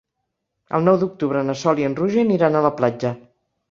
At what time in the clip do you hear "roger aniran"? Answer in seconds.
2.03-2.59